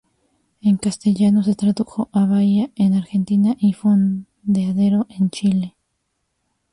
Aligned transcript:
En 0.63 0.77
castellano 0.77 1.43
se 1.43 1.53
tradujo 1.53 2.09
a 2.11 2.25
bahía 2.25 2.71
en 2.75 2.95
Argentina 2.95 3.55
y 3.59 3.73
fondeadero 3.73 5.05
en 5.09 5.29
Chile. 5.29 5.75